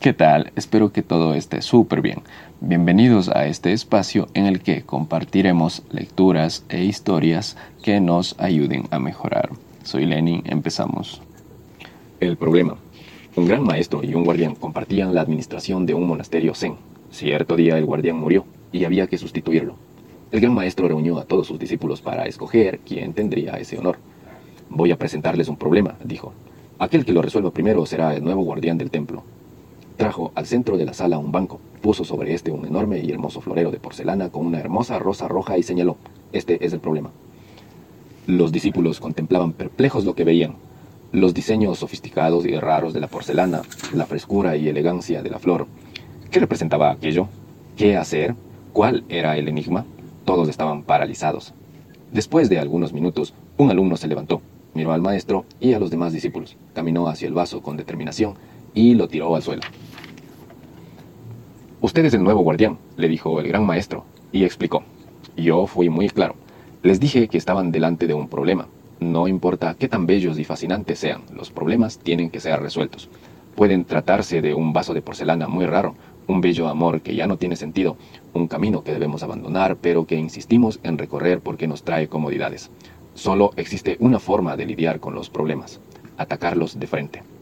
¿Qué 0.00 0.12
tal? 0.12 0.52
Espero 0.56 0.92
que 0.92 1.02
todo 1.02 1.34
esté 1.34 1.62
súper 1.62 2.00
bien. 2.00 2.22
Bienvenidos 2.60 3.28
a 3.28 3.46
este 3.46 3.72
espacio 3.72 4.28
en 4.34 4.46
el 4.46 4.60
que 4.60 4.82
compartiremos 4.82 5.82
lecturas 5.90 6.64
e 6.68 6.84
historias 6.84 7.56
que 7.82 7.98
nos 7.98 8.38
ayuden 8.38 8.84
a 8.90 8.98
mejorar. 8.98 9.50
Soy 9.82 10.04
Lenin, 10.04 10.42
empezamos. 10.44 11.22
El 12.20 12.36
problema. 12.36 12.76
Un 13.36 13.46
gran 13.46 13.64
maestro 13.64 14.04
y 14.04 14.14
un 14.14 14.24
guardián 14.24 14.54
compartían 14.54 15.14
la 15.14 15.22
administración 15.22 15.86
de 15.86 15.94
un 15.94 16.06
monasterio 16.06 16.54
zen. 16.54 16.76
Cierto 17.10 17.56
día 17.56 17.78
el 17.78 17.86
guardián 17.86 18.16
murió 18.16 18.44
y 18.72 18.84
había 18.84 19.06
que 19.06 19.18
sustituirlo. 19.18 19.76
El 20.30 20.40
gran 20.40 20.54
maestro 20.54 20.86
reunió 20.86 21.18
a 21.18 21.24
todos 21.24 21.46
sus 21.46 21.58
discípulos 21.58 22.02
para 22.02 22.26
escoger 22.26 22.80
quién 22.80 23.12
tendría 23.14 23.54
ese 23.54 23.78
honor. 23.78 23.96
Voy 24.68 24.92
a 24.92 24.98
presentarles 24.98 25.48
un 25.48 25.56
problema, 25.56 25.96
dijo. 26.04 26.32
Aquel 26.78 27.06
que 27.06 27.12
lo 27.12 27.22
resuelva 27.22 27.50
primero 27.50 27.86
será 27.86 28.14
el 28.14 28.22
nuevo 28.22 28.42
guardián 28.42 28.76
del 28.76 28.90
templo. 28.90 29.24
Trajo 29.96 30.30
al 30.34 30.46
centro 30.46 30.76
de 30.76 30.84
la 30.84 30.92
sala 30.92 31.16
un 31.16 31.32
banco, 31.32 31.58
puso 31.80 32.04
sobre 32.04 32.34
este 32.34 32.50
un 32.50 32.66
enorme 32.66 32.98
y 32.98 33.10
hermoso 33.10 33.40
florero 33.40 33.70
de 33.70 33.80
porcelana 33.80 34.28
con 34.28 34.44
una 34.44 34.60
hermosa 34.60 34.98
rosa 34.98 35.26
roja 35.26 35.56
y 35.56 35.62
señaló, 35.62 35.96
este 36.32 36.64
es 36.66 36.74
el 36.74 36.80
problema. 36.80 37.10
Los 38.26 38.52
discípulos 38.52 39.00
contemplaban 39.00 39.52
perplejos 39.52 40.04
lo 40.04 40.14
que 40.14 40.24
veían, 40.24 40.56
los 41.12 41.32
diseños 41.32 41.78
sofisticados 41.78 42.44
y 42.44 42.54
raros 42.58 42.92
de 42.92 43.00
la 43.00 43.06
porcelana, 43.06 43.62
la 43.94 44.04
frescura 44.04 44.56
y 44.56 44.68
elegancia 44.68 45.22
de 45.22 45.30
la 45.30 45.38
flor. 45.38 45.66
¿Qué 46.30 46.40
representaba 46.40 46.90
aquello? 46.90 47.28
¿Qué 47.76 47.96
hacer? 47.96 48.34
¿Cuál 48.74 49.04
era 49.08 49.38
el 49.38 49.48
enigma? 49.48 49.86
Todos 50.26 50.50
estaban 50.50 50.82
paralizados. 50.82 51.54
Después 52.12 52.50
de 52.50 52.58
algunos 52.58 52.92
minutos, 52.92 53.32
un 53.56 53.70
alumno 53.70 53.96
se 53.96 54.08
levantó, 54.08 54.42
miró 54.74 54.92
al 54.92 55.00
maestro 55.00 55.46
y 55.58 55.72
a 55.72 55.78
los 55.78 55.90
demás 55.90 56.12
discípulos, 56.12 56.56
caminó 56.74 57.08
hacia 57.08 57.28
el 57.28 57.34
vaso 57.34 57.62
con 57.62 57.78
determinación 57.78 58.34
y 58.74 58.94
lo 58.94 59.08
tiró 59.08 59.34
al 59.34 59.42
suelo. 59.42 59.62
Usted 61.86 62.04
es 62.04 62.14
el 62.14 62.24
nuevo 62.24 62.40
guardián, 62.40 62.78
le 62.96 63.08
dijo 63.08 63.38
el 63.38 63.46
gran 63.46 63.64
maestro, 63.64 64.06
y 64.32 64.42
explicó. 64.42 64.82
Yo 65.36 65.68
fui 65.68 65.88
muy 65.88 66.08
claro. 66.08 66.34
Les 66.82 66.98
dije 66.98 67.28
que 67.28 67.38
estaban 67.38 67.70
delante 67.70 68.08
de 68.08 68.14
un 68.14 68.28
problema. 68.28 68.66
No 68.98 69.28
importa 69.28 69.76
qué 69.78 69.86
tan 69.86 70.04
bellos 70.04 70.36
y 70.36 70.42
fascinantes 70.42 70.98
sean, 70.98 71.22
los 71.32 71.52
problemas 71.52 72.00
tienen 72.00 72.30
que 72.30 72.40
ser 72.40 72.60
resueltos. 72.60 73.08
Pueden 73.54 73.84
tratarse 73.84 74.42
de 74.42 74.52
un 74.52 74.72
vaso 74.72 74.94
de 74.94 75.00
porcelana 75.00 75.46
muy 75.46 75.64
raro, 75.64 75.94
un 76.26 76.40
bello 76.40 76.66
amor 76.66 77.02
que 77.02 77.14
ya 77.14 77.28
no 77.28 77.36
tiene 77.36 77.54
sentido, 77.54 77.96
un 78.34 78.48
camino 78.48 78.82
que 78.82 78.92
debemos 78.92 79.22
abandonar, 79.22 79.76
pero 79.76 80.08
que 80.08 80.16
insistimos 80.16 80.80
en 80.82 80.98
recorrer 80.98 81.38
porque 81.38 81.68
nos 81.68 81.84
trae 81.84 82.08
comodidades. 82.08 82.68
Solo 83.14 83.52
existe 83.54 83.96
una 84.00 84.18
forma 84.18 84.56
de 84.56 84.66
lidiar 84.66 84.98
con 84.98 85.14
los 85.14 85.30
problemas, 85.30 85.78
atacarlos 86.18 86.80
de 86.80 86.86
frente. 86.88 87.35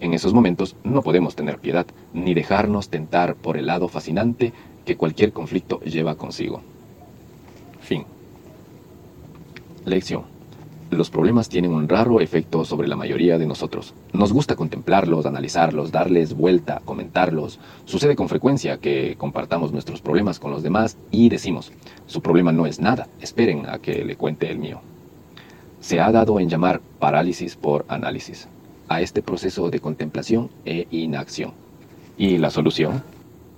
En 0.00 0.14
esos 0.14 0.32
momentos 0.32 0.76
no 0.82 1.02
podemos 1.02 1.36
tener 1.36 1.58
piedad, 1.58 1.86
ni 2.14 2.32
dejarnos 2.32 2.88
tentar 2.88 3.34
por 3.34 3.58
el 3.58 3.66
lado 3.66 3.86
fascinante 3.86 4.54
que 4.86 4.96
cualquier 4.96 5.32
conflicto 5.32 5.80
lleva 5.80 6.14
consigo. 6.14 6.62
Fin. 7.80 8.04
Lección. 9.84 10.22
Los 10.90 11.10
problemas 11.10 11.50
tienen 11.50 11.72
un 11.72 11.86
raro 11.86 12.20
efecto 12.20 12.64
sobre 12.64 12.88
la 12.88 12.96
mayoría 12.96 13.38
de 13.38 13.46
nosotros. 13.46 13.94
Nos 14.12 14.32
gusta 14.32 14.56
contemplarlos, 14.56 15.26
analizarlos, 15.26 15.92
darles 15.92 16.34
vuelta, 16.34 16.80
comentarlos. 16.84 17.60
Sucede 17.84 18.16
con 18.16 18.28
frecuencia 18.28 18.78
que 18.78 19.16
compartamos 19.16 19.70
nuestros 19.70 20.00
problemas 20.00 20.40
con 20.40 20.50
los 20.50 20.62
demás 20.62 20.96
y 21.10 21.28
decimos, 21.28 21.72
su 22.06 22.22
problema 22.22 22.52
no 22.52 22.66
es 22.66 22.80
nada, 22.80 23.06
esperen 23.20 23.66
a 23.68 23.78
que 23.78 24.04
le 24.04 24.16
cuente 24.16 24.50
el 24.50 24.58
mío. 24.58 24.80
Se 25.80 26.00
ha 26.00 26.10
dado 26.10 26.40
en 26.40 26.48
llamar 26.48 26.80
parálisis 26.98 27.54
por 27.54 27.84
análisis 27.88 28.48
a 28.90 29.00
este 29.00 29.22
proceso 29.22 29.70
de 29.70 29.78
contemplación 29.78 30.50
e 30.64 30.86
inacción. 30.90 31.52
¿Y 32.18 32.38
la 32.38 32.50
solución? 32.50 33.02